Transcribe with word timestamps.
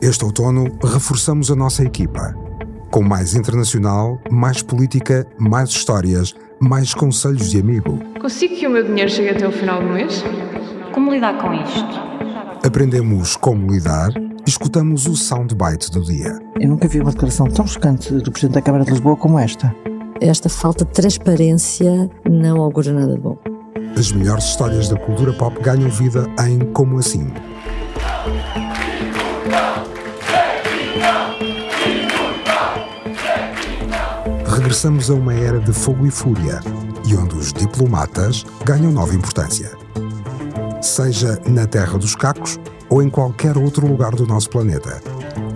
Este 0.00 0.24
outono, 0.24 0.66
reforçamos 0.82 1.50
a 1.50 1.56
nossa 1.56 1.82
equipa. 1.82 2.34
Com 2.90 3.02
mais 3.02 3.34
internacional, 3.34 4.20
mais 4.30 4.62
política, 4.62 5.26
mais 5.38 5.70
histórias, 5.70 6.34
mais 6.60 6.92
conselhos 6.94 7.50
de 7.50 7.60
amigo. 7.60 7.98
Consigo 8.20 8.54
que 8.54 8.66
o 8.66 8.70
meu 8.70 8.84
dinheiro 8.84 9.10
chegue 9.10 9.30
até 9.30 9.48
o 9.48 9.52
final 9.52 9.82
do 9.82 9.88
mês? 9.88 10.22
Como 10.92 11.12
lidar 11.12 11.38
com 11.38 11.52
isto? 11.54 12.06
Aprendemos 12.64 13.36
como 13.36 13.72
lidar 13.72 14.10
e 14.16 14.48
escutamos 14.48 15.06
o 15.06 15.16
soundbite 15.16 15.90
do 15.90 16.02
dia. 16.02 16.38
Eu 16.60 16.68
nunca 16.68 16.86
vi 16.86 17.00
uma 17.00 17.10
declaração 17.10 17.46
tão 17.46 17.66
chocante 17.66 18.12
do 18.12 18.30
Presidente 18.30 18.54
da 18.54 18.62
Câmara 18.62 18.84
de 18.84 18.90
Lisboa 18.90 19.16
como 19.16 19.38
esta. 19.38 19.74
Esta 20.20 20.48
falta 20.48 20.84
de 20.84 20.92
transparência 20.92 22.10
não 22.28 22.60
augura 22.60 22.92
nada 22.92 23.16
bom. 23.16 23.38
As 23.98 24.12
melhores 24.12 24.44
histórias 24.44 24.88
da 24.88 24.96
cultura 24.96 25.32
pop 25.32 25.58
ganham 25.62 25.88
vida 25.88 26.26
em 26.46 26.58
Como 26.72 26.98
Assim. 26.98 27.32
Regressamos 34.66 35.08
a 35.10 35.14
uma 35.14 35.32
era 35.32 35.60
de 35.60 35.72
fogo 35.72 36.04
e 36.08 36.10
fúria 36.10 36.58
e 37.06 37.14
onde 37.14 37.36
os 37.36 37.52
diplomatas 37.52 38.44
ganham 38.64 38.90
nova 38.90 39.14
importância. 39.14 39.70
Seja 40.82 41.40
na 41.48 41.68
Terra 41.68 41.96
dos 41.96 42.16
Cacos 42.16 42.58
ou 42.90 43.00
em 43.00 43.08
qualquer 43.08 43.56
outro 43.56 43.86
lugar 43.86 44.10
do 44.16 44.26
nosso 44.26 44.50
planeta, 44.50 45.00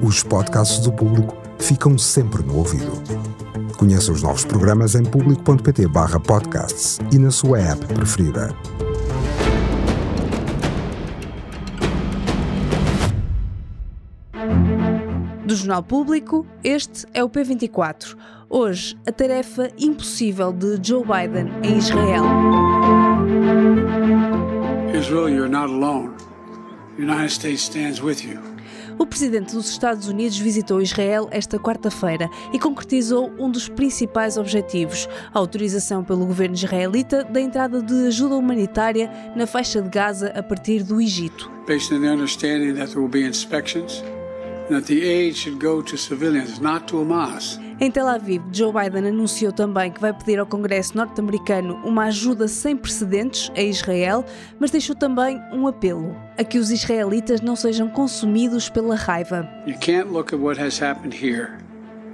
os 0.00 0.22
podcasts 0.22 0.78
do 0.78 0.92
público 0.92 1.36
ficam 1.58 1.98
sempre 1.98 2.40
no 2.44 2.58
ouvido. 2.58 3.02
Conheça 3.76 4.12
os 4.12 4.22
novos 4.22 4.44
programas 4.44 4.94
em 4.94 5.02
público.pt/podcasts 5.02 7.00
e 7.10 7.18
na 7.18 7.32
sua 7.32 7.58
app 7.58 7.84
preferida. 7.86 8.54
Do 15.44 15.56
Jornal 15.56 15.82
Público, 15.82 16.46
este 16.62 17.08
é 17.12 17.24
o 17.24 17.28
P24. 17.28 18.16
Hoje, 18.52 18.96
a 19.06 19.12
tarefa 19.12 19.70
impossível 19.78 20.52
de 20.52 20.76
Joe 20.82 21.04
Biden 21.04 21.52
em 21.62 21.78
Israel. 21.78 22.24
Israel, 24.92 25.28
you're 25.28 25.48
not 25.48 25.72
alone. 25.72 26.16
The 26.96 27.04
United 27.04 27.30
States 27.30 27.62
stands 27.62 28.02
with 28.02 28.24
you. 28.24 28.40
O 28.98 29.06
presidente 29.06 29.54
dos 29.54 29.70
Estados 29.70 30.08
Unidos 30.08 30.36
visitou 30.36 30.82
Israel 30.82 31.28
esta 31.30 31.60
quarta-feira 31.60 32.28
e 32.52 32.58
concretizou 32.58 33.30
um 33.38 33.48
dos 33.48 33.68
principais 33.68 34.36
objetivos: 34.36 35.08
a 35.32 35.38
autorização 35.38 36.02
pelo 36.02 36.26
governo 36.26 36.56
israelita 36.56 37.22
da 37.22 37.40
entrada 37.40 37.80
de 37.80 38.08
ajuda 38.08 38.34
humanitária 38.34 39.08
na 39.36 39.46
faixa 39.46 39.80
de 39.80 39.88
Gaza 39.88 40.32
a 40.34 40.42
partir 40.42 40.82
do 40.82 41.00
Egito. 41.00 41.48
Based 41.68 41.94
on 41.94 42.00
the 42.00 42.08
understanding 42.08 42.74
that 42.74 42.88
there 42.88 43.00
will 43.00 43.08
be 43.08 43.24
inspections 43.24 44.02
and 44.68 44.74
that 44.74 44.86
the 44.88 45.04
aid 45.04 45.36
should 45.36 45.64
go 45.64 45.80
to 45.80 45.96
civilians, 45.96 46.58
not 46.58 46.88
to 46.88 46.96
Hamas. 46.96 47.60
Em 47.82 47.90
Tel 47.90 48.06
Aviv, 48.06 48.42
Joe 48.52 48.70
Biden 48.70 49.08
anunciou 49.08 49.50
também 49.50 49.90
que 49.90 50.02
vai 50.02 50.12
pedir 50.12 50.38
ao 50.38 50.44
Congresso 50.44 50.94
norte-americano 50.94 51.80
uma 51.82 52.04
ajuda 52.04 52.46
sem 52.46 52.76
precedentes 52.76 53.50
a 53.56 53.62
Israel, 53.62 54.22
mas 54.58 54.70
deixou 54.70 54.94
também 54.94 55.40
um 55.50 55.66
apelo 55.66 56.14
a 56.36 56.44
que 56.44 56.58
os 56.58 56.70
israelitas 56.70 57.40
não 57.40 57.56
sejam 57.56 57.88
consumidos 57.88 58.68
pela 58.68 58.94
raiva. 58.94 59.48
You 59.66 59.78
can't 59.78 60.10
look 60.10 60.34
at 60.34 60.38
what 60.38 60.60
has 60.60 60.78
happened 60.78 61.16
here 61.16 61.52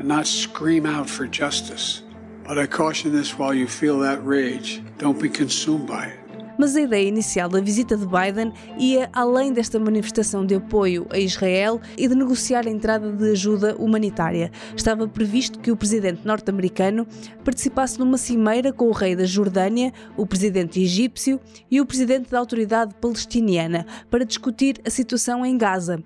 and 0.01 0.05
not 0.07 0.29
scream 0.29 0.87
out 0.87 1.11
for 1.11 1.27
justice. 1.29 2.05
But 2.47 2.59
I 2.59 2.69
caution 2.69 3.11
this 3.11 3.37
while 3.37 3.53
you 3.53 3.67
feel 3.67 3.99
that 4.03 4.21
rage, 4.25 4.85
don't 4.99 5.21
be 5.21 5.29
consumed 5.29 5.89
by 5.89 6.13
it. 6.13 6.26
Mas 6.59 6.75
a 6.75 6.81
ideia 6.81 7.09
inicial 7.09 7.49
da 7.49 7.61
visita 7.61 7.97
de 7.97 8.07
Biden 8.07 8.53
ia 8.79 9.09
além 9.13 9.53
desta 9.53 9.79
manifestação 9.79 10.45
de 10.45 10.55
apoio 10.55 11.07
a 11.11 11.19
Israel 11.19 11.81
e 11.97 12.09
de 12.09 12.15
negociar 12.15 12.67
a 12.67 12.71
entrada 12.71 13.13
de 13.13 13.31
ajuda 13.31 13.77
humanitária. 13.77 14.51
Estava 14.75 15.07
previsto 15.07 15.59
que 15.59 15.71
o 15.71 15.77
presidente 15.77 16.27
norte-americano 16.27 17.07
participasse 17.45 17.99
numa 17.99 18.19
cimeira 18.19 18.73
com 18.73 18.89
o 18.89 18.93
rei 18.93 19.15
da 19.15 19.25
Jordânia, 19.25 19.93
o 20.17 20.27
presidente 20.27 20.81
egípcio 20.81 21.41
e 21.71 21.81
o 21.81 21.87
presidente 21.87 22.31
da 22.31 22.39
autoridade 22.39 22.95
palestiniana 23.01 23.87
para 24.11 24.25
discutir 24.25 24.81
a 24.85 24.91
situação 24.91 25.45
em 25.45 25.57
Gaza 25.57 26.03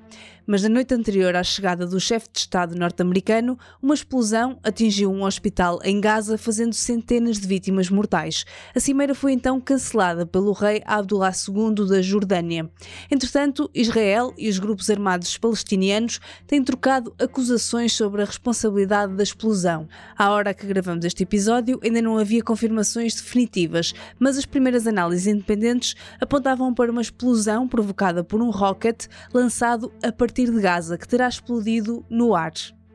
mas 0.50 0.64
na 0.64 0.68
noite 0.68 0.92
anterior 0.92 1.36
à 1.36 1.44
chegada 1.44 1.86
do 1.86 2.00
chefe 2.00 2.28
de 2.32 2.40
Estado 2.40 2.74
norte-americano, 2.74 3.56
uma 3.80 3.94
explosão 3.94 4.58
atingiu 4.64 5.08
um 5.08 5.22
hospital 5.22 5.78
em 5.84 6.00
Gaza, 6.00 6.36
fazendo 6.36 6.72
centenas 6.72 7.38
de 7.38 7.46
vítimas 7.46 7.88
mortais. 7.88 8.44
A 8.74 8.80
cimeira 8.80 9.14
foi 9.14 9.30
então 9.30 9.60
cancelada 9.60 10.26
pelo 10.26 10.50
rei 10.50 10.82
Abdullah 10.84 11.30
II 11.30 11.86
da 11.86 12.02
Jordânia. 12.02 12.68
Entretanto, 13.08 13.70
Israel 13.72 14.34
e 14.36 14.48
os 14.48 14.58
grupos 14.58 14.90
armados 14.90 15.38
palestinianos 15.38 16.18
têm 16.48 16.64
trocado 16.64 17.14
acusações 17.20 17.92
sobre 17.92 18.22
a 18.22 18.24
responsabilidade 18.24 19.14
da 19.14 19.22
explosão. 19.22 19.86
À 20.18 20.30
hora 20.30 20.52
que 20.52 20.66
gravamos 20.66 21.04
este 21.04 21.22
episódio, 21.22 21.78
ainda 21.80 22.02
não 22.02 22.18
havia 22.18 22.42
confirmações 22.42 23.14
definitivas, 23.14 23.94
mas 24.18 24.36
as 24.36 24.46
primeiras 24.46 24.84
análises 24.84 25.28
independentes 25.28 25.94
apontavam 26.20 26.74
para 26.74 26.90
uma 26.90 27.02
explosão 27.02 27.68
provocada 27.68 28.24
por 28.24 28.42
um 28.42 28.50
rocket 28.50 29.06
lançado 29.32 29.92
a 30.02 30.10
partir 30.10 30.39
partir 30.40 30.50
de 30.50 30.60
Gaza, 30.60 30.96
que 30.96 31.06
terá 31.06 31.28
explodido 31.28 32.04
no 32.08 32.34
ar. 32.34 32.52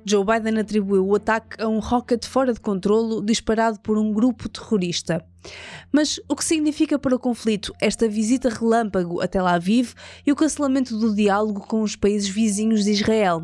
Joe 0.07 0.23
Biden 0.23 0.59
atribuiu 0.59 1.06
o 1.06 1.16
ataque 1.16 1.61
a 1.61 1.67
um 1.67 1.79
rocket 1.79 2.25
fora 2.25 2.53
de 2.53 2.59
controlo 2.59 3.23
disparado 3.23 3.79
por 3.79 3.97
um 3.97 4.11
grupo 4.11 4.50
terrorista. 4.50 5.23
Mas 5.91 6.19
o 6.28 6.35
que 6.35 6.44
significa 6.44 6.97
para 6.97 7.16
o 7.16 7.19
conflito 7.19 7.73
esta 7.79 8.07
visita 8.07 8.50
relâmpago 8.50 9.22
a 9.22 9.28
Tel 9.28 9.45
Aviv 9.45 9.94
e 10.25 10.31
o 10.31 10.35
cancelamento 10.35 10.97
do 10.97 11.13
diálogo 11.13 11.61
com 11.61 11.81
os 11.81 11.95
países 11.95 12.29
vizinhos 12.29 12.84
de 12.84 12.91
Israel? 12.91 13.44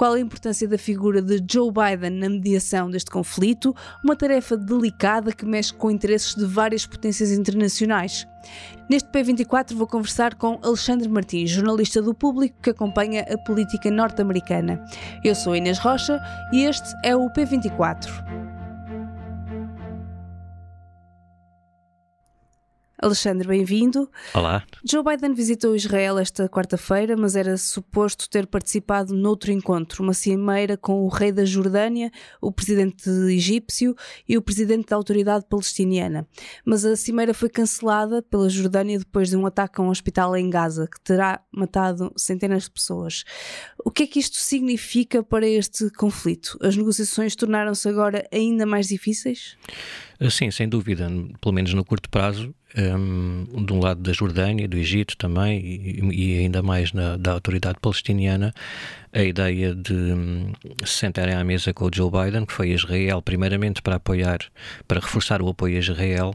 Qual 0.00 0.14
a 0.14 0.18
importância 0.18 0.66
da 0.66 0.78
figura 0.78 1.20
de 1.20 1.44
Joe 1.46 1.70
Biden 1.70 2.18
na 2.18 2.30
mediação 2.30 2.90
deste 2.90 3.10
conflito, 3.10 3.76
uma 4.02 4.16
tarefa 4.16 4.56
delicada 4.56 5.30
que 5.30 5.44
mexe 5.44 5.74
com 5.74 5.90
interesses 5.90 6.34
de 6.34 6.46
várias 6.46 6.86
potências 6.86 7.30
internacionais? 7.30 8.26
Neste 8.88 9.10
P24 9.10 9.74
vou 9.74 9.86
conversar 9.86 10.36
com 10.36 10.58
Alexandre 10.62 11.06
Martins, 11.06 11.50
jornalista 11.50 12.00
do 12.00 12.14
Público 12.14 12.56
que 12.62 12.70
acompanha 12.70 13.26
a 13.30 13.36
política 13.44 13.90
norte-americana. 13.90 14.82
Eu 15.22 15.34
sou 15.34 15.54
Inês 15.54 15.78
Rocha 15.78 16.18
e 16.50 16.64
este 16.64 16.88
é 17.04 17.14
o 17.14 17.28
P24. 17.34 18.59
Alexandre, 23.02 23.48
bem-vindo. 23.48 24.10
Olá. 24.34 24.62
Joe 24.84 25.02
Biden 25.02 25.32
visitou 25.32 25.74
Israel 25.74 26.18
esta 26.18 26.46
quarta-feira, 26.50 27.16
mas 27.16 27.34
era 27.34 27.56
suposto 27.56 28.28
ter 28.28 28.46
participado 28.46 29.14
noutro 29.14 29.50
encontro, 29.50 30.02
uma 30.02 30.12
cimeira 30.12 30.76
com 30.76 31.00
o 31.00 31.08
rei 31.08 31.32
da 31.32 31.46
Jordânia, 31.46 32.12
o 32.42 32.52
presidente 32.52 33.08
egípcio 33.08 33.96
e 34.28 34.36
o 34.36 34.42
presidente 34.42 34.88
da 34.90 34.96
autoridade 34.96 35.46
palestiniana. 35.48 36.28
Mas 36.62 36.84
a 36.84 36.94
cimeira 36.94 37.32
foi 37.32 37.48
cancelada 37.48 38.20
pela 38.20 38.50
Jordânia 38.50 38.98
depois 38.98 39.30
de 39.30 39.36
um 39.36 39.46
ataque 39.46 39.80
a 39.80 39.84
um 39.84 39.88
hospital 39.88 40.36
em 40.36 40.50
Gaza, 40.50 40.86
que 40.86 41.00
terá 41.00 41.40
matado 41.50 42.12
centenas 42.18 42.64
de 42.64 42.70
pessoas. 42.70 43.24
O 43.82 43.90
que 43.90 44.02
é 44.02 44.06
que 44.06 44.18
isto 44.18 44.36
significa 44.36 45.22
para 45.22 45.48
este 45.48 45.88
conflito? 45.92 46.58
As 46.60 46.76
negociações 46.76 47.34
tornaram-se 47.34 47.88
agora 47.88 48.28
ainda 48.30 48.66
mais 48.66 48.88
difíceis? 48.88 49.56
Sim, 50.30 50.50
sem 50.50 50.68
dúvida, 50.68 51.10
pelo 51.40 51.54
menos 51.54 51.72
no 51.72 51.82
curto 51.82 52.10
prazo, 52.10 52.54
um, 52.76 53.64
de 53.64 53.72
um 53.72 53.80
lado 53.80 54.00
da 54.00 54.12
Jordânia, 54.12 54.68
do 54.68 54.76
Egito 54.76 55.16
também, 55.16 55.60
e, 55.60 56.00
e 56.12 56.38
ainda 56.38 56.62
mais 56.62 56.92
na, 56.92 57.16
da 57.16 57.32
autoridade 57.32 57.78
palestiniana, 57.80 58.52
a 59.12 59.22
ideia 59.22 59.74
de 59.74 59.92
um, 59.92 60.52
se 60.84 60.98
sentarem 60.98 61.34
à 61.34 61.42
mesa 61.42 61.74
com 61.74 61.86
o 61.86 61.90
Joe 61.92 62.10
Biden, 62.10 62.46
que 62.46 62.52
foi 62.52 62.70
a 62.70 62.74
Israel, 62.74 63.22
primeiramente 63.22 63.82
para 63.82 63.96
apoiar, 63.96 64.38
para 64.86 65.00
reforçar 65.00 65.42
o 65.42 65.48
apoio 65.48 65.76
a 65.76 65.80
Israel, 65.80 66.34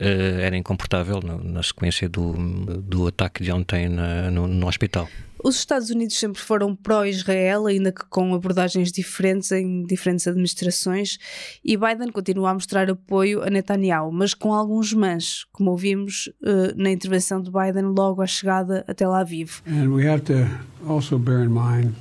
uh, 0.00 0.40
era 0.40 0.56
incomportável 0.56 1.20
na, 1.22 1.36
na, 1.36 1.62
sequência 1.62 2.08
do, 2.08 2.32
do 2.80 3.06
ataque 3.06 3.42
de 3.42 3.52
ontem 3.52 3.88
na, 3.88 4.30
no, 4.30 4.46
no 4.46 4.66
hospital. 4.66 5.08
Os 5.46 5.54
Estados 5.58 5.90
Unidos 5.90 6.18
sempre 6.18 6.42
foram 6.42 6.74
pró-Israel, 6.74 7.68
ainda 7.68 7.92
que 7.92 8.04
com 8.06 8.34
abordagens 8.34 8.90
diferentes 8.90 9.52
em 9.52 9.84
diferentes 9.84 10.26
administrações, 10.26 11.18
e 11.64 11.76
Biden 11.76 12.10
continua 12.10 12.50
a 12.50 12.54
mostrar 12.54 12.90
apoio 12.90 13.44
a 13.44 13.48
Netanyahu, 13.48 14.10
mas 14.10 14.34
com 14.34 14.52
alguns 14.52 14.92
mãs, 14.92 15.46
como 15.52 15.70
ouvimos 15.70 16.28
uh, 16.42 16.74
na 16.74 16.90
intervenção 16.90 17.40
de 17.40 17.48
Biden 17.48 17.84
logo 17.96 18.22
à 18.22 18.26
chegada 18.26 18.84
a 18.88 18.92
Tel 18.92 19.14
Aviv. 19.14 19.62
And 19.68 19.94
we 19.94 20.08
have 20.08 20.24
to 20.24 20.48
also 20.84 21.16
bear 21.16 21.44
in 21.44 21.50
mind 21.50 21.94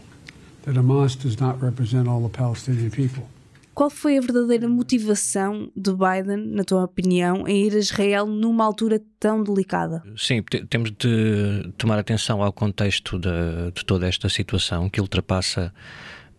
that 0.64 0.76
Hamas 0.76 1.16
does 1.16 1.38
not 1.38 1.62
represent 1.62 2.08
all 2.08 2.28
the 2.28 2.36
Palestinian 2.36 2.90
people. 2.90 3.35
Qual 3.76 3.90
foi 3.90 4.18
a 4.18 4.22
verdadeira 4.22 4.70
motivação 4.70 5.70
de 5.76 5.92
Biden, 5.92 6.38
na 6.38 6.64
tua 6.64 6.86
opinião, 6.86 7.46
em 7.46 7.66
ir 7.68 7.76
a 7.76 7.78
Israel 7.78 8.26
numa 8.26 8.64
altura 8.64 9.02
tão 9.20 9.44
delicada? 9.44 10.02
Sim, 10.16 10.42
temos 10.70 10.92
de 10.92 11.74
tomar 11.78 12.00
atenção 12.00 12.42
ao 12.42 12.54
contexto 12.54 13.20
de, 13.20 13.72
de 13.76 13.84
toda 13.86 14.08
esta 14.08 14.30
situação 14.30 14.90
que 14.90 15.02
ultrapassa 15.02 15.74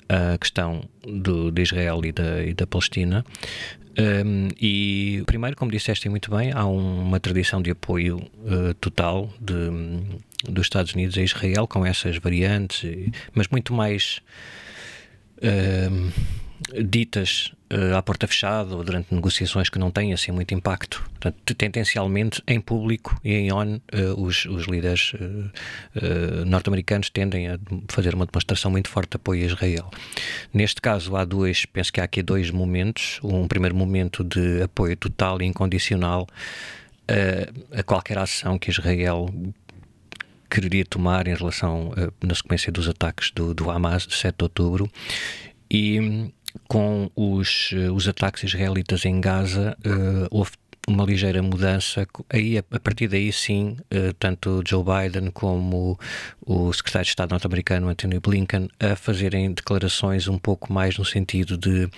a 0.08 0.38
questão 0.38 0.82
do, 1.06 1.50
de 1.50 1.60
Israel 1.60 2.00
e 2.06 2.10
da, 2.10 2.42
e 2.42 2.54
da 2.54 2.66
Palestina. 2.66 3.22
Um, 3.98 4.48
e 4.58 5.22
primeiro, 5.26 5.56
como 5.56 5.70
disseste 5.70 6.08
muito 6.08 6.30
bem, 6.30 6.52
há 6.54 6.64
um, 6.66 7.02
uma 7.02 7.20
tradição 7.20 7.60
de 7.60 7.70
apoio 7.70 8.16
uh, 8.16 8.72
total 8.80 9.30
de, 9.38 10.50
dos 10.50 10.64
Estados 10.64 10.94
Unidos 10.94 11.18
a 11.18 11.22
Israel 11.22 11.66
com 11.66 11.84
essas 11.84 12.16
variantes, 12.16 13.10
mas 13.34 13.46
muito 13.48 13.74
mais 13.74 14.22
uh, 15.38 16.12
ditas 16.84 17.52
uh, 17.72 17.96
à 17.96 18.02
porta 18.02 18.26
fechada 18.26 18.74
ou 18.74 18.82
durante 18.82 19.14
negociações 19.14 19.68
que 19.68 19.78
não 19.78 19.90
têm 19.90 20.12
assim 20.12 20.32
muito 20.32 20.54
impacto. 20.54 21.02
Portanto, 21.10 21.54
tendencialmente, 21.54 22.42
em 22.46 22.60
público 22.60 23.18
e 23.22 23.34
em 23.34 23.52
ON, 23.52 23.76
uh, 23.76 23.80
os, 24.20 24.46
os 24.46 24.64
líderes 24.64 25.12
uh, 25.14 26.44
norte-americanos 26.46 27.10
tendem 27.10 27.48
a 27.48 27.58
fazer 27.88 28.14
uma 28.14 28.26
demonstração 28.26 28.70
muito 28.70 28.88
forte 28.88 29.10
de 29.10 29.16
apoio 29.16 29.42
a 29.42 29.46
Israel. 29.46 29.90
Neste 30.52 30.80
caso, 30.80 31.14
há 31.16 31.24
dois, 31.24 31.66
penso 31.66 31.92
que 31.92 32.00
há 32.00 32.04
aqui 32.04 32.22
dois 32.22 32.50
momentos. 32.50 33.20
Um 33.22 33.46
primeiro 33.46 33.76
momento 33.76 34.24
de 34.24 34.62
apoio 34.62 34.96
total 34.96 35.40
e 35.42 35.44
incondicional 35.44 36.26
a 37.72 37.84
qualquer 37.84 38.18
ação 38.18 38.58
que 38.58 38.68
Israel 38.68 39.32
quereria 40.50 40.84
tomar 40.84 41.28
em 41.28 41.34
relação, 41.36 41.92
na 42.20 42.34
sequência 42.34 42.72
dos 42.72 42.88
ataques 42.88 43.30
do, 43.30 43.54
do 43.54 43.70
Hamas 43.70 44.08
de 44.08 44.14
7 44.16 44.34
de 44.36 44.42
outubro. 44.42 44.90
E 45.70 46.32
com 46.68 47.10
os, 47.14 47.70
eh, 47.72 47.90
os 47.90 48.08
ataques 48.08 48.44
israelitas 48.44 49.04
em 49.04 49.20
Gaza, 49.20 49.76
uh, 49.84 50.26
houve 50.30 50.52
uma 50.88 51.04
ligeira 51.04 51.42
mudança. 51.42 52.06
Aí, 52.30 52.58
a 52.58 52.80
partir 52.80 53.08
daí, 53.08 53.32
sim, 53.32 53.76
uh, 53.92 54.12
tanto 54.18 54.62
Joe 54.66 54.84
Biden 54.84 55.30
como 55.30 55.98
o 56.44 56.72
secretário 56.72 57.04
de 57.04 57.10
Estado 57.10 57.30
norte-americano 57.30 57.88
Anthony 57.88 58.20
Blinken 58.20 58.68
a 58.78 58.94
fazerem 58.94 59.52
declarações 59.52 60.28
um 60.28 60.38
pouco 60.38 60.72
mais 60.72 60.96
no 60.96 61.04
sentido 61.04 61.56
de 61.56 61.88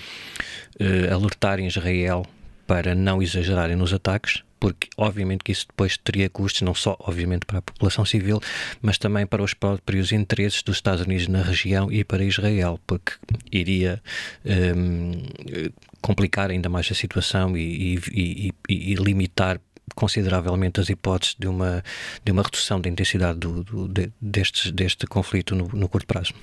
alertarem 1.12 1.66
Israel 1.66 2.24
para 2.66 2.94
não 2.94 3.20
exagerarem 3.20 3.74
nos 3.74 3.92
ataques, 3.92 4.42
porque 4.58 4.88
obviamente 4.96 5.44
que 5.44 5.52
isso 5.52 5.66
depois 5.68 5.96
teria 5.96 6.28
custos, 6.28 6.62
não 6.62 6.74
só 6.74 6.96
obviamente 7.00 7.46
para 7.46 7.58
a 7.58 7.62
população 7.62 8.04
civil, 8.04 8.40
mas 8.82 8.98
também 8.98 9.26
para 9.26 9.42
os 9.42 9.54
próprios 9.54 10.12
interesses 10.12 10.62
dos 10.62 10.76
Estados 10.76 11.04
Unidos 11.04 11.28
na 11.28 11.42
região 11.42 11.90
e 11.90 12.04
para 12.04 12.24
Israel, 12.24 12.80
porque 12.86 13.12
iria 13.50 14.02
um, 14.76 15.22
complicar 16.00 16.50
ainda 16.50 16.68
mais 16.68 16.88
a 16.90 16.94
situação 16.94 17.56
e, 17.56 17.98
e, 18.12 18.52
e, 18.68 18.92
e, 18.92 18.94
limitar 18.94 19.60
consideravelmente 19.94 20.80
as 20.80 20.88
hipóteses 20.88 21.34
de 21.38 21.48
uma, 21.48 21.82
de 22.24 22.32
uma 22.32 22.42
redução 22.42 22.80
da 22.80 22.88
intensidade 22.88 23.38
do, 23.38 23.64
do, 23.64 23.88
de, 23.88 24.12
deste, 24.20 24.70
deste 24.70 25.06
conflito 25.06 25.54
no, 25.54 25.68
no 25.68 25.88
curto 25.88 26.06
prazo. 26.06 26.34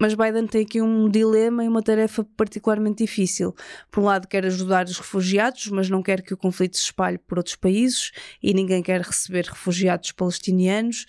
Mas 0.00 0.14
Biden 0.14 0.46
tem 0.46 0.62
aqui 0.62 0.80
um 0.80 1.10
dilema 1.10 1.62
e 1.62 1.68
uma 1.68 1.82
tarefa 1.82 2.26
particularmente 2.34 3.04
difícil. 3.04 3.54
Por 3.90 4.00
um 4.00 4.06
lado, 4.06 4.26
quer 4.26 4.46
ajudar 4.46 4.86
os 4.86 4.96
refugiados, 4.96 5.68
mas 5.68 5.90
não 5.90 6.02
quer 6.02 6.22
que 6.22 6.32
o 6.32 6.38
conflito 6.38 6.78
se 6.78 6.84
espalhe 6.84 7.18
por 7.18 7.36
outros 7.36 7.54
países 7.54 8.10
e 8.42 8.54
ninguém 8.54 8.82
quer 8.82 9.02
receber 9.02 9.44
refugiados 9.44 10.10
palestinianos 10.12 11.04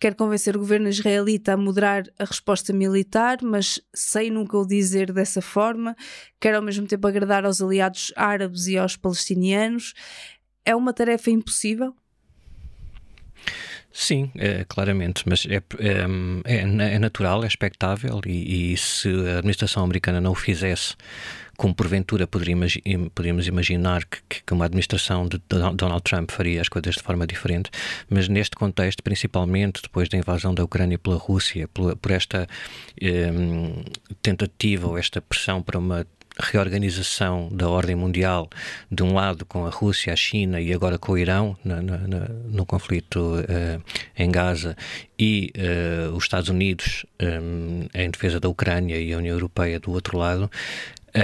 quer 0.00 0.14
convencer 0.14 0.54
o 0.54 0.60
governo 0.60 0.88
israelita 0.88 1.54
a 1.54 1.56
moderar 1.56 2.04
a 2.20 2.24
resposta 2.24 2.72
militar, 2.72 3.38
mas 3.42 3.80
sem 3.92 4.30
nunca 4.30 4.56
o 4.56 4.64
dizer 4.64 5.12
dessa 5.12 5.42
forma, 5.42 5.96
quer 6.38 6.54
ao 6.54 6.62
mesmo 6.62 6.86
tempo 6.86 7.08
agradar 7.08 7.44
aos 7.44 7.60
aliados 7.60 8.12
árabes 8.14 8.68
e 8.68 8.78
aos 8.78 8.96
palestinianos. 8.96 9.94
É 10.64 10.76
uma 10.76 10.92
tarefa 10.92 11.32
impossível? 11.32 11.96
Sim, 14.00 14.30
é, 14.36 14.64
claramente, 14.68 15.24
mas 15.26 15.44
é, 15.44 15.56
é, 15.56 15.60
é, 16.44 16.94
é 16.94 16.98
natural, 17.00 17.42
é 17.42 17.48
expectável 17.48 18.20
e, 18.24 18.72
e, 18.72 18.76
se 18.76 19.08
a 19.08 19.38
administração 19.38 19.82
americana 19.82 20.20
não 20.20 20.30
o 20.30 20.34
fizesse, 20.36 20.94
como 21.56 21.74
porventura 21.74 22.24
poderíamos, 22.24 22.78
poderíamos 23.12 23.48
imaginar 23.48 24.04
que, 24.04 24.44
que, 24.46 24.52
uma 24.52 24.66
administração 24.66 25.26
de 25.26 25.42
Donald 25.48 26.02
Trump 26.04 26.30
faria 26.30 26.60
as 26.60 26.68
coisas 26.68 26.94
de 26.94 27.02
forma 27.02 27.26
diferente, 27.26 27.72
mas 28.08 28.28
neste 28.28 28.54
contexto, 28.54 29.02
principalmente 29.02 29.82
depois 29.82 30.08
da 30.08 30.16
invasão 30.16 30.54
da 30.54 30.62
Ucrânia 30.62 30.96
pela 30.96 31.16
Rússia, 31.16 31.66
por, 31.66 31.96
por 31.96 32.12
esta 32.12 32.46
eh, 33.02 33.32
tentativa 34.22 34.86
ou 34.86 34.96
esta 34.96 35.20
pressão 35.20 35.60
para 35.60 35.76
uma 35.76 36.06
reorganização 36.38 37.48
da 37.50 37.68
ordem 37.68 37.96
mundial, 37.96 38.48
de 38.90 39.02
um 39.02 39.14
lado 39.14 39.44
com 39.44 39.66
a 39.66 39.70
Rússia, 39.70 40.12
a 40.12 40.16
China 40.16 40.60
e 40.60 40.72
agora 40.72 40.98
com 40.98 41.12
o 41.12 41.18
Irão, 41.18 41.56
na, 41.64 41.82
na, 41.82 41.98
no 42.48 42.64
conflito 42.64 43.18
uh, 43.18 43.82
em 44.16 44.30
Gaza, 44.30 44.76
e 45.18 45.52
uh, 45.56 46.14
os 46.14 46.24
Estados 46.24 46.48
Unidos 46.48 47.04
um, 47.20 47.86
em 47.92 48.10
defesa 48.10 48.38
da 48.38 48.48
Ucrânia 48.48 48.98
e 48.98 49.12
a 49.12 49.18
União 49.18 49.34
Europeia 49.34 49.80
do 49.80 49.90
outro 49.90 50.16
lado, 50.16 50.50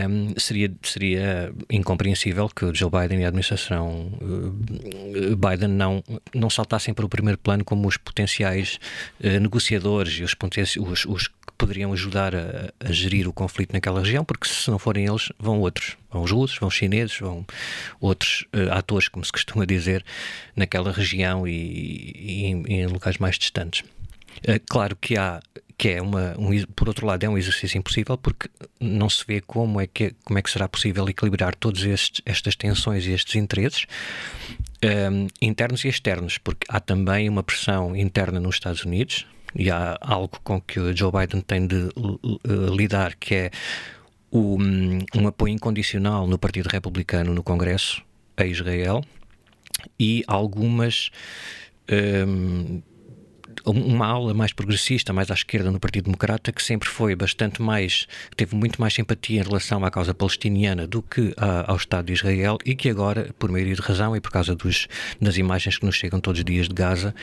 um, 0.08 0.34
seria, 0.38 0.72
seria 0.82 1.52
incompreensível 1.70 2.48
que 2.48 2.64
o 2.64 2.74
Joe 2.74 2.90
Biden 2.90 3.20
e 3.20 3.24
a 3.24 3.28
administração 3.28 4.12
uh, 4.20 5.36
Biden 5.36 5.68
não, 5.68 6.02
não 6.34 6.48
saltassem 6.48 6.94
para 6.94 7.04
o 7.04 7.08
primeiro 7.08 7.38
plano 7.38 7.64
como 7.64 7.86
os 7.86 7.96
potenciais 7.96 8.78
uh, 9.22 9.40
negociadores 9.40 10.14
e 10.14 10.24
os, 10.24 10.34
os, 10.76 11.04
os, 11.04 11.30
poderiam 11.56 11.92
ajudar 11.92 12.34
a, 12.34 12.72
a, 12.80 12.92
gerir 12.92 13.28
o 13.28 13.32
conflito 13.32 13.72
naquela 13.72 14.00
região, 14.00 14.24
porque 14.24 14.48
se 14.48 14.70
não 14.70 14.78
forem 14.78 15.06
eles, 15.06 15.30
vão 15.38 15.60
outros. 15.60 15.96
Vão 16.10 16.22
os 16.22 16.30
russos, 16.30 16.58
vão 16.58 16.68
os 16.68 16.74
chineses, 16.74 17.18
vão 17.18 17.44
outros 18.00 18.46
uh, 18.54 18.72
atores, 18.72 19.08
como 19.08 19.24
se 19.24 19.32
costuma 19.32 19.64
dizer, 19.64 20.04
naquela 20.54 20.92
região 20.92 21.46
e, 21.46 22.12
e 22.14 22.44
em, 22.44 22.62
em 22.66 22.86
locais 22.86 23.18
mais 23.18 23.36
distantes. 23.36 23.82
claro 24.68 24.96
que 24.96 25.16
há 25.16 25.40
que 25.76 25.88
é 25.88 26.00
uma, 26.00 26.34
um, 26.38 26.50
por 26.74 26.88
outro 26.88 27.06
lado, 27.06 27.24
é 27.24 27.28
um 27.28 27.36
exercício 27.36 27.76
impossível 27.76 28.16
porque 28.16 28.48
não 28.80 29.08
se 29.10 29.24
vê 29.26 29.40
como 29.40 29.80
é 29.80 29.86
que, 29.86 30.14
como 30.24 30.38
é 30.38 30.42
que 30.42 30.50
será 30.50 30.68
possível 30.68 31.08
equilibrar 31.08 31.54
todas 31.54 31.82
estas 32.24 32.54
tensões 32.54 33.04
e 33.06 33.12
estes 33.12 33.34
interesses 33.34 33.86
um, 34.84 35.26
internos 35.40 35.84
e 35.84 35.88
externos, 35.88 36.38
porque 36.38 36.66
há 36.68 36.78
também 36.78 37.28
uma 37.28 37.42
pressão 37.42 37.96
interna 37.96 38.38
nos 38.38 38.56
Estados 38.56 38.84
Unidos 38.84 39.26
e 39.54 39.70
há 39.70 39.98
algo 40.00 40.40
com 40.42 40.60
que 40.60 40.94
Joe 40.94 41.12
Biden 41.12 41.40
tem 41.40 41.66
de 41.66 41.88
lidar, 42.76 43.14
que 43.16 43.34
é 43.34 43.50
o, 44.30 44.60
um, 44.60 44.98
um 45.14 45.28
apoio 45.28 45.54
incondicional 45.54 46.26
no 46.26 46.38
Partido 46.38 46.68
Republicano 46.68 47.32
no 47.32 47.42
Congresso 47.42 48.02
a 48.36 48.44
Israel 48.44 49.04
e 49.98 50.24
algumas 50.26 51.10
um, 51.90 52.82
uma 53.64 54.06
aula 54.06 54.34
mais 54.34 54.52
progressista, 54.52 55.12
mais 55.12 55.30
à 55.30 55.34
esquerda 55.34 55.70
no 55.70 55.80
Partido 55.80 56.04
Democrata, 56.04 56.52
que 56.52 56.62
sempre 56.62 56.88
foi 56.88 57.14
bastante 57.14 57.62
mais, 57.62 58.06
teve 58.36 58.54
muito 58.54 58.80
mais 58.80 58.94
simpatia 58.94 59.40
em 59.40 59.44
relação 59.44 59.84
à 59.84 59.90
causa 59.90 60.12
palestiniana 60.12 60.86
do 60.86 61.02
que 61.02 61.32
a, 61.36 61.70
ao 61.70 61.76
Estado 61.76 62.06
de 62.06 62.12
Israel 62.12 62.58
e 62.64 62.74
que 62.74 62.88
agora, 62.88 63.32
por 63.38 63.50
maioria 63.50 63.74
de 63.74 63.80
razão 63.80 64.14
e 64.16 64.20
por 64.20 64.30
causa 64.30 64.54
dos, 64.54 64.88
das 65.20 65.36
imagens 65.36 65.78
que 65.78 65.86
nos 65.86 65.94
chegam 65.94 66.20
todos 66.20 66.40
os 66.40 66.44
dias 66.44 66.68
de 66.68 66.74
Gaza, 66.74 67.14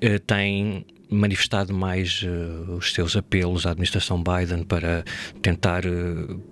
eh, 0.00 0.18
tem 0.18 0.84
manifestado 1.10 1.74
mais 1.74 2.22
uh, 2.22 2.72
os 2.74 2.92
seus 2.92 3.16
apelos 3.16 3.66
à 3.66 3.70
administração 3.70 4.22
Biden 4.22 4.64
para 4.64 5.04
tentar 5.42 5.84
uh, 5.84 6.42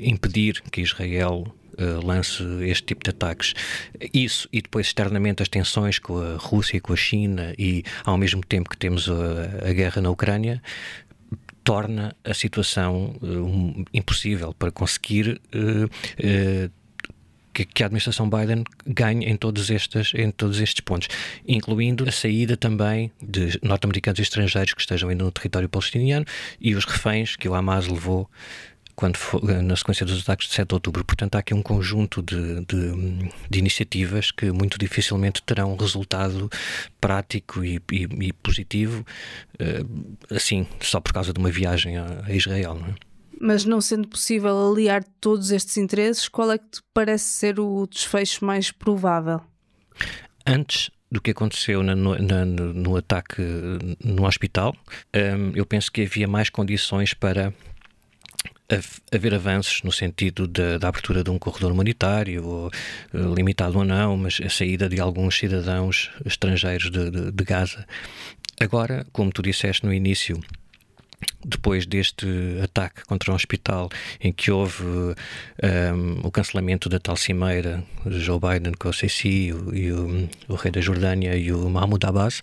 impedir 0.00 0.60
que 0.70 0.80
Israel 0.80 1.54
uh, 1.78 2.06
lance 2.06 2.42
este 2.62 2.86
tipo 2.86 3.04
de 3.04 3.10
ataques. 3.10 3.54
Isso 4.12 4.48
e 4.52 4.60
depois 4.60 4.88
externamente 4.88 5.42
as 5.42 5.48
tensões 5.48 5.98
com 5.98 6.18
a 6.18 6.36
Rússia 6.36 6.76
e 6.76 6.80
com 6.80 6.92
a 6.92 6.96
China 6.96 7.54
e 7.58 7.84
ao 8.04 8.18
mesmo 8.18 8.42
tempo 8.44 8.68
que 8.68 8.76
temos 8.76 9.08
a, 9.08 9.68
a 9.68 9.72
guerra 9.72 10.02
na 10.02 10.10
Ucrânia 10.10 10.60
torna 11.62 12.16
a 12.24 12.32
situação 12.32 13.14
uh, 13.20 13.84
impossível 13.92 14.54
para 14.54 14.72
conseguir 14.72 15.38
uh, 15.54 16.70
que, 17.58 17.64
que, 17.64 17.82
a 17.82 17.86
administração 17.86 18.28
Biden 18.28 18.64
ganhe 18.86 19.26
em 19.26 19.36
todos, 19.36 19.70
estes, 19.70 20.12
em 20.14 20.30
todos 20.30 20.60
estes 20.60 20.80
pontos, 20.80 21.08
incluindo 21.46 22.08
a 22.08 22.12
saída 22.12 22.56
também 22.56 23.10
de 23.20 23.58
norte-americanos 23.62 24.18
e 24.18 24.22
estrangeiros 24.22 24.74
que 24.74 24.80
estejam 24.80 25.08
ainda 25.08 25.24
no 25.24 25.32
território 25.32 25.68
palestiniano 25.68 26.24
e 26.60 26.74
os 26.74 26.84
reféns 26.84 27.34
que 27.36 27.48
o 27.48 27.54
Hamas 27.54 27.88
levou 27.88 28.30
quando 28.94 29.16
na 29.62 29.76
sequência 29.76 30.04
dos 30.04 30.22
ataques 30.22 30.48
de 30.48 30.54
7 30.54 30.68
de 30.68 30.74
outubro. 30.74 31.04
Portanto, 31.04 31.36
há 31.36 31.38
aqui 31.38 31.54
um 31.54 31.62
conjunto 31.62 32.20
de, 32.20 32.64
de, 32.64 33.30
de 33.48 33.58
iniciativas 33.58 34.32
que 34.32 34.50
muito 34.50 34.76
dificilmente 34.76 35.40
terão 35.42 35.76
resultado 35.76 36.50
prático 37.00 37.64
e, 37.64 37.80
e, 37.92 38.08
e 38.26 38.32
positivo, 38.32 39.06
uh, 39.60 40.34
assim, 40.34 40.66
só 40.80 40.98
por 40.98 41.12
causa 41.12 41.32
de 41.32 41.38
uma 41.38 41.48
viagem 41.48 41.96
a 41.96 42.24
Israel. 42.32 42.74
Não 42.74 42.88
é? 42.88 43.07
Mas 43.40 43.64
não 43.64 43.80
sendo 43.80 44.08
possível 44.08 44.70
aliar 44.70 45.04
todos 45.20 45.50
estes 45.50 45.76
interesses, 45.76 46.28
qual 46.28 46.50
é 46.50 46.58
que 46.58 46.68
te 46.68 46.80
parece 46.92 47.24
ser 47.26 47.60
o 47.60 47.86
desfecho 47.86 48.44
mais 48.44 48.70
provável? 48.70 49.40
Antes 50.46 50.90
do 51.10 51.20
que 51.20 51.30
aconteceu 51.30 51.82
na, 51.82 51.94
na, 51.94 52.44
no 52.44 52.96
ataque 52.96 53.42
no 54.04 54.26
hospital, 54.26 54.74
ehm, 55.12 55.52
eu 55.54 55.64
penso 55.64 55.90
que 55.90 56.02
havia 56.02 56.26
mais 56.26 56.50
condições 56.50 57.14
para 57.14 57.52
haver 59.10 59.34
avanços 59.34 59.82
no 59.82 59.90
sentido 59.90 60.46
da, 60.46 60.76
da, 60.76 60.88
abertura 60.88 61.24
de 61.24 61.30
um 61.30 61.38
corredor 61.38 61.72
humanitário, 61.72 62.46
ou, 62.46 62.66
uh, 62.68 63.34
limitado 63.34 63.78
ou 63.78 63.84
não, 63.84 64.16
mas 64.16 64.40
a 64.44 64.50
saída 64.50 64.88
de 64.88 65.00
alguns 65.00 65.38
cidadãos 65.38 66.10
estrangeiros 66.24 66.90
de, 66.90 67.10
de, 67.10 67.32
de 67.32 67.44
Gaza. 67.44 67.86
Agora, 68.60 69.06
como 69.12 69.32
tu 69.32 69.40
disseste 69.40 69.86
no 69.86 69.92
início, 69.92 70.38
depois 71.44 71.86
deste 71.86 72.26
ataque 72.62 73.04
contra 73.04 73.32
um 73.32 73.34
hospital 73.34 73.88
em 74.20 74.32
que 74.32 74.50
houve 74.50 74.84
um, 74.84 75.14
o 76.22 76.30
cancelamento 76.30 76.88
da 76.88 76.98
tal 76.98 77.16
cimeira, 77.16 77.82
Joe 78.06 78.38
Biden 78.38 78.72
com 78.78 78.88
o 78.88 78.92
Sisi 78.92 79.52
e 79.72 79.92
o, 79.92 80.28
o 80.48 80.54
rei 80.54 80.70
da 80.70 80.80
Jordânia 80.80 81.36
e 81.36 81.52
o 81.52 81.68
Mahmoud 81.68 82.04
Abbas, 82.04 82.42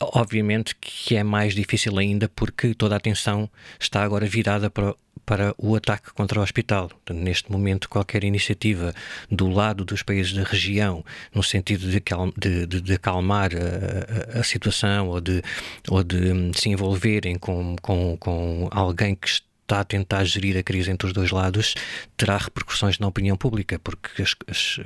obviamente 0.00 0.74
que 0.80 1.16
é 1.16 1.22
mais 1.22 1.54
difícil 1.54 1.98
ainda 1.98 2.28
porque 2.28 2.74
toda 2.74 2.94
a 2.94 2.98
atenção 2.98 3.48
está 3.78 4.02
agora 4.02 4.26
virada 4.26 4.70
para, 4.70 4.94
para 5.24 5.54
o 5.58 5.74
ataque 5.74 6.12
contra 6.12 6.38
o 6.38 6.42
hospital. 6.42 6.90
neste 7.10 7.50
momento, 7.50 7.88
qualquer 7.88 8.24
iniciativa 8.24 8.94
do 9.30 9.48
lado 9.48 9.84
dos 9.84 10.02
países 10.02 10.32
da 10.32 10.44
região, 10.44 11.04
no 11.34 11.42
sentido 11.42 11.90
de, 11.90 12.02
de, 12.36 12.66
de, 12.66 12.80
de 12.80 12.92
acalmar 12.94 13.50
a, 13.54 14.38
a, 14.38 14.40
a, 14.40 14.42
situação 14.44 15.08
ou 15.08 15.20
de, 15.20 15.42
ou 15.88 16.02
de 16.02 16.32
hum, 16.32 16.52
se 16.54 16.68
envolverem 16.68 17.36
com, 17.36 17.76
com, 17.82 18.16
com 18.18 18.68
alguém 18.70 19.14
que 19.14 19.28
está 19.28 19.80
a 19.80 19.84
tentar 19.84 20.24
gerir 20.24 20.56
a 20.56 20.62
crise 20.62 20.90
entre 20.92 21.08
os 21.08 21.12
dois 21.12 21.32
lados 21.32 21.74
terá 22.16 22.36
repercussões 22.36 23.00
na 23.00 23.08
opinião 23.08 23.36
pública, 23.36 23.80
porque 23.80 24.22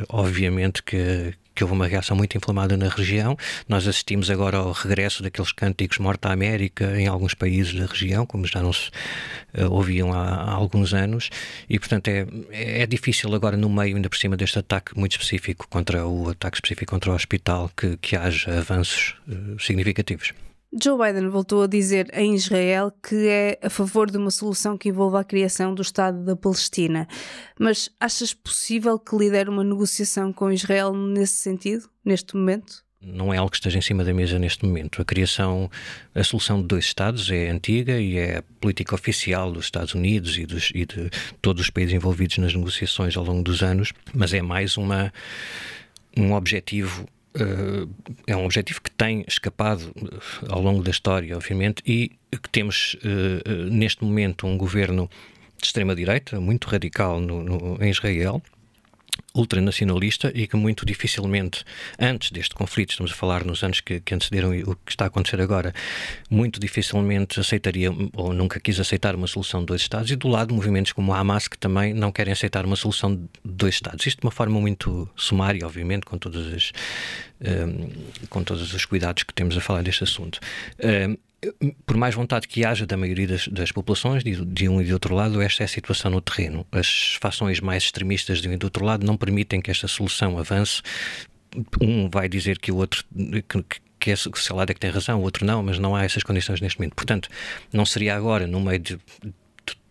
obviamente 0.09 0.83
que, 0.83 1.35
que 1.61 1.64
houve 1.64 1.75
uma 1.75 1.87
reação 1.87 2.17
muito 2.17 2.38
inflamada 2.38 2.75
na 2.75 2.88
região. 2.88 3.37
Nós 3.69 3.87
assistimos 3.87 4.31
agora 4.31 4.57
ao 4.57 4.73
regresso 4.73 5.23
daqueles 5.23 5.52
cânticos 5.52 5.99
Morta 5.99 6.31
à 6.31 6.33
América 6.33 6.99
em 6.99 7.07
alguns 7.07 7.35
países 7.35 7.75
da 7.75 7.85
região, 7.85 8.25
como 8.25 8.47
já 8.47 8.62
não 8.62 8.73
se 8.73 8.88
uh, 9.59 9.71
ouviam 9.71 10.11
há, 10.11 10.25
há, 10.25 10.52
alguns 10.52 10.95
anos, 10.95 11.29
e 11.69 11.79
portanto 11.79 12.09
é, 12.09 12.26
é 12.50 12.87
difícil 12.87 13.35
agora, 13.35 13.59
no 13.59 13.69
meio, 13.69 13.97
ainda 13.97 14.09
por 14.09 14.17
cima 14.17 14.38
deste 14.38 14.59
ataque 14.59 14.99
muito 14.99 15.12
específico 15.12 15.69
contra 15.69 16.07
o 16.07 16.31
ataque 16.31 16.57
específico 16.57 16.90
contra 16.93 17.11
o 17.11 17.14
hospital, 17.14 17.71
que, 17.76 17.99
que 17.99 18.17
haja 18.17 18.59
avanços 18.59 19.14
uh, 19.29 19.61
significativos. 19.61 20.33
Joe 20.72 20.96
Biden 20.96 21.28
voltou 21.28 21.64
a 21.64 21.66
dizer 21.66 22.08
em 22.12 22.34
Israel 22.34 22.92
que 23.02 23.26
é 23.26 23.58
a 23.60 23.68
favor 23.68 24.08
de 24.08 24.16
uma 24.16 24.30
solução 24.30 24.78
que 24.78 24.88
envolva 24.88 25.20
a 25.20 25.24
criação 25.24 25.74
do 25.74 25.82
Estado 25.82 26.24
da 26.24 26.36
Palestina. 26.36 27.08
Mas 27.58 27.90
achas 27.98 28.32
possível 28.32 28.96
que 28.96 29.16
lidere 29.16 29.50
uma 29.50 29.64
negociação 29.64 30.32
com 30.32 30.52
Israel 30.52 30.94
nesse 30.94 31.34
sentido, 31.34 31.88
neste 32.04 32.36
momento? 32.36 32.84
não 33.02 33.32
é 33.32 33.38
algo 33.38 33.50
que 33.50 33.56
esteja 33.56 33.78
em 33.78 33.82
cima 33.82 34.04
da 34.04 34.12
mesa 34.12 34.38
neste 34.38 34.64
momento. 34.64 35.00
A 35.00 35.04
criação, 35.04 35.70
a 36.14 36.22
solução 36.22 36.60
de 36.60 36.68
dois 36.68 36.84
Estados 36.84 37.30
é 37.30 37.48
antiga 37.48 37.98
e 37.98 38.18
é 38.18 38.38
a 38.38 38.42
política 38.60 38.94
oficial 38.94 39.50
dos 39.50 39.64
Estados 39.64 39.94
Unidos 39.94 40.36
e, 40.36 40.44
dos, 40.44 40.70
e 40.74 40.84
de 40.84 41.08
todos 41.40 41.62
os 41.62 41.70
países 41.70 41.94
envolvidos 41.94 42.36
nas 42.36 42.54
negociações 42.54 43.16
ao 43.16 43.24
longo 43.24 43.42
dos 43.42 43.62
anos, 43.62 43.94
mas 44.12 44.34
é 44.34 44.42
mais 44.42 44.76
uma, 44.76 45.10
um 46.14 46.34
objetivo 46.34 47.08
é 48.26 48.37
um 48.37 48.44
objetivo 48.44 48.80
que 48.80 48.90
tem 48.90 49.25
escapado 49.26 49.92
uh, 49.96 50.52
ao 50.52 50.60
longo 50.60 50.82
da 50.82 50.90
história, 50.90 51.37
obviamente, 51.37 51.82
e 51.87 52.10
que 52.30 52.49
temos 52.50 52.94
uh, 52.94 53.70
neste 53.70 54.04
momento 54.04 54.46
um 54.46 54.58
governo 54.58 55.08
de 55.56 55.66
extrema-direita, 55.66 56.40
muito 56.40 56.68
radical 56.68 57.20
no, 57.20 57.42
no, 57.42 57.82
em 57.82 57.90
Israel, 57.90 58.42
ultranacionalista 59.34 60.32
e 60.34 60.46
que 60.46 60.56
muito 60.56 60.84
dificilmente, 60.84 61.64
antes 61.99 62.30
deste 62.30 62.54
conflito, 62.54 62.90
estamos 62.90 63.12
a 63.12 63.14
falar 63.14 63.44
nos 63.44 63.62
anos 63.62 63.80
que, 63.80 64.00
que 64.00 64.14
antecederam 64.14 64.50
o 64.66 64.75
que 64.76 64.90
está 64.90 65.04
a 65.04 65.08
acontecer 65.08 65.40
agora, 65.40 65.72
muito 66.28 66.58
dificilmente 66.58 67.38
aceitaria 67.38 67.90
ou 68.14 68.32
nunca 68.32 68.58
quis 68.60 68.78
aceitar 68.80 69.14
uma 69.14 69.26
solução 69.26 69.60
de 69.60 69.66
dois 69.66 69.80
Estados 69.80 70.10
e 70.10 70.16
do 70.16 70.28
lado 70.28 70.54
movimentos 70.54 70.92
como 70.92 71.12
o 71.12 71.14
Hamas 71.14 71.49
que 71.49 71.58
também 71.58 71.94
não 71.94 72.12
querem 72.12 72.32
aceitar 72.32 72.64
uma 72.64 72.76
solução 72.76 73.14
de 73.14 73.28
dois 73.44 73.75
Estados. 73.75 74.06
Isto 74.06 74.20
de 74.20 74.26
uma 74.26 74.32
forma 74.32 74.60
muito 74.60 75.08
sumária, 75.16 75.66
obviamente, 75.66 76.04
com 76.04 76.18
todas 76.18 76.52
as 76.52 76.72
um, 77.40 77.46
ehm, 77.46 77.90
com 78.28 78.44
todos 78.44 78.72
os 78.75 78.84
cuidados 78.84 79.22
que 79.22 79.32
temos 79.32 79.56
a 79.56 79.60
falar 79.60 79.82
deste 79.82 80.04
assunto. 80.04 80.38
Um, 80.82 80.88
ehm, 80.88 81.16
por 81.87 81.97
mais 81.97 82.14
vontade 82.14 82.47
que 82.47 82.64
haja 82.64 82.87
da 82.87 82.97
maioria 82.97 83.26
das, 83.26 83.49
das 83.49 83.73
populações, 83.73 84.23
de, 84.23 84.44
de, 84.44 84.68
um 84.68 84.80
e 84.80 84.85
de 84.85 84.92
outro 84.92 85.14
lado, 85.14 85.40
esta 85.40 85.62
é 85.62 85.64
a 85.64 85.68
situação 85.68 86.11
no 86.11 86.20
terreno. 86.20 86.66
As 86.70 87.16
fações 87.20 87.61
mais 87.61 87.85
extremistas 87.85 88.40
de 88.40 88.49
um 88.49 88.52
e 88.52 88.56
do 88.56 88.64
outro 88.64 88.85
lado 88.85 89.06
não 89.06 89.16
permitem 89.16 89.61
que 89.61 89.70
esta 89.70 89.88
solução 89.88 90.38
avance. 90.38 90.82
Um 91.80 92.09
vai 92.09 92.28
dizer 92.28 92.59
que 92.59 92.70
o 92.70 92.76
outro. 92.76 93.04
Que, 93.49 93.80
que 93.99 94.11
esse, 94.11 94.28
lado 94.52 94.70
é 94.70 94.75
que 94.75 94.80
tem 94.80 94.90
razão, 94.90 95.20
o 95.20 95.23
outro 95.23 95.44
não, 95.44 95.62
mas 95.62 95.78
não 95.78 95.94
há 95.94 96.04
essas 96.04 96.23
condições 96.23 96.61
neste 96.61 96.78
momento. 96.78 96.94
Portanto, 96.94 97.28
não 97.73 97.85
seria 97.85 98.16
agora, 98.16 98.47
no 98.47 98.61
meio 98.61 98.78
de, 98.78 98.99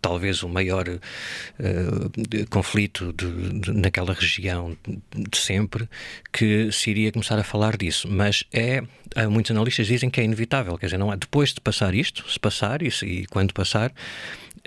talvez 0.02 0.44
o 0.44 0.50
maior 0.50 0.88
uh, 0.88 2.50
conflito 2.50 3.14
de, 3.14 3.60
de, 3.60 3.74
naquela 3.74 4.14
região 4.14 4.78
de 5.14 5.38
sempre, 5.38 5.90
que 6.32 6.72
se 6.72 6.90
iria 6.90 7.12
começar 7.12 7.38
a 7.38 7.44
falar 7.44 7.78
disso. 7.78 8.08
Mas 8.10 8.44
é, 8.54 8.82
muitos 9.30 9.52
analistas 9.52 9.88
dizem 9.88 10.10
que 10.10 10.22
é 10.22 10.24
inevitável, 10.24 10.78
quer 10.78 10.88
dizer, 10.88 10.98
não 10.98 11.12
é, 11.12 11.18
depois 11.18 11.54
de 11.54 11.62
passar 11.62 11.94
isto, 11.94 12.30
se 12.30 12.40
passar 12.40 12.82
e, 12.82 12.90
e 13.04 13.26
quando 13.28 13.54
passar, 13.54 13.92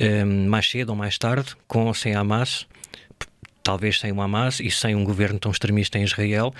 um, 0.00 0.48
mais 0.48 0.70
cedo 0.70 0.90
ou 0.90 0.96
mais 0.96 1.18
tarde, 1.18 1.54
com 1.66 1.86
ou 1.86 1.94
sem 1.94 2.14
Hamas, 2.14 2.66
talvez 3.62 4.00
sem 4.00 4.12
o 4.12 4.20
Hamas 4.20 4.60
e 4.60 4.70
sem 4.70 4.94
um 4.94 5.04
governo 5.04 5.38
tão 5.38 5.50
extremista 5.50 5.98
em 5.98 6.04
Israel, 6.04 6.52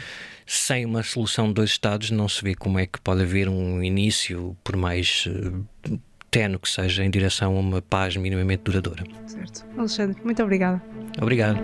sem 0.46 0.84
uma 0.84 1.02
solução 1.02 1.48
de 1.48 1.54
dois 1.54 1.70
Estados, 1.70 2.10
não 2.10 2.28
se 2.28 2.42
vê 2.42 2.54
como 2.54 2.78
é 2.78 2.86
que 2.86 3.00
pode 3.00 3.22
haver 3.22 3.48
um 3.48 3.82
início, 3.82 4.56
por 4.62 4.76
mais 4.76 5.28
tenue 6.32 6.58
que 6.58 6.68
seja 6.68 7.04
em 7.04 7.10
direção 7.10 7.54
a 7.54 7.60
uma 7.60 7.82
paz 7.82 8.16
minimamente 8.16 8.62
duradoura. 8.64 9.04
Certo. 9.26 9.64
Alexandre, 9.76 10.16
muito 10.24 10.42
obrigada. 10.42 10.82
Obrigado. 11.20 11.58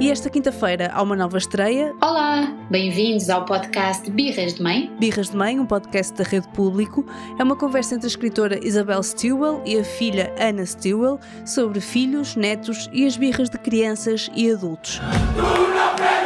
E 0.00 0.08
esta 0.08 0.30
quinta-feira 0.30 0.90
há 0.94 1.02
uma 1.02 1.16
nova 1.16 1.36
estreia. 1.36 1.92
Olá, 2.00 2.56
bem-vindos 2.70 3.28
ao 3.28 3.44
podcast 3.44 4.08
Birras 4.10 4.54
de 4.54 4.62
Mãe. 4.62 4.90
Birras 4.98 5.30
de 5.30 5.36
Mãe, 5.36 5.58
um 5.58 5.66
podcast 5.66 6.16
da 6.16 6.24
Rede 6.24 6.48
Público, 6.50 7.04
é 7.38 7.42
uma 7.42 7.56
conversa 7.56 7.96
entre 7.96 8.06
a 8.06 8.08
escritora 8.08 8.64
Isabel 8.64 9.02
Stewell 9.02 9.60
e 9.66 9.78
a 9.78 9.84
filha 9.84 10.32
Anna 10.40 10.64
Stewell 10.64 11.18
sobre 11.44 11.80
filhos, 11.80 12.36
netos 12.36 12.88
e 12.92 13.04
as 13.04 13.16
birras 13.16 13.50
de 13.50 13.58
crianças 13.58 14.30
e 14.34 14.50
adultos. 14.50 15.00
Tu 15.34 15.42
não! 15.42 16.19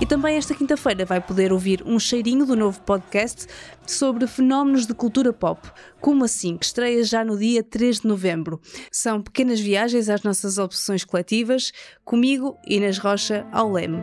E 0.00 0.06
também 0.06 0.36
esta 0.36 0.54
quinta-feira 0.54 1.04
vai 1.04 1.20
poder 1.20 1.52
ouvir 1.52 1.82
um 1.86 1.98
cheirinho 1.98 2.44
do 2.44 2.56
novo 2.56 2.80
podcast 2.80 3.46
sobre 3.86 4.26
fenómenos 4.26 4.86
de 4.86 4.92
cultura 4.94 5.32
pop. 5.32 5.60
Como 6.00 6.24
assim? 6.24 6.56
Que 6.56 6.66
estreia 6.66 7.02
já 7.04 7.24
no 7.24 7.38
dia 7.38 7.62
3 7.62 8.00
de 8.00 8.08
novembro. 8.08 8.60
São 8.90 9.22
pequenas 9.22 9.60
viagens 9.60 10.08
às 10.08 10.22
nossas 10.22 10.58
opções 10.58 11.04
coletivas, 11.04 11.72
comigo, 12.04 12.58
Inês 12.66 12.98
Rocha, 12.98 13.46
ao 13.52 13.70
Leme. 13.72 14.02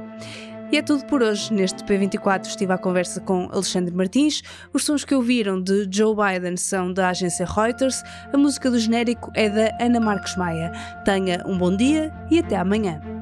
E 0.72 0.78
é 0.78 0.82
tudo 0.82 1.06
por 1.06 1.22
hoje. 1.22 1.54
Neste 1.54 1.84
P24 1.84 2.48
estive 2.48 2.72
à 2.72 2.78
conversa 2.78 3.20
com 3.20 3.50
Alexandre 3.52 3.94
Martins. 3.94 4.42
Os 4.74 4.86
sons 4.86 5.04
que 5.04 5.14
ouviram 5.14 5.62
de 5.62 5.86
Joe 5.92 6.16
Biden 6.16 6.56
são 6.56 6.94
da 6.94 7.10
agência 7.10 7.46
Reuters. 7.46 8.02
A 8.32 8.38
música 8.38 8.72
do 8.72 8.80
genérico 8.80 9.30
é 9.36 9.50
da 9.50 9.78
Ana 9.86 10.00
Marcos 10.00 10.38
Maia. 10.38 10.72
Tenha 11.04 11.44
um 11.46 11.58
bom 11.58 11.76
dia 11.76 12.14
e 12.32 12.40
até 12.40 12.56
amanhã. 12.56 13.21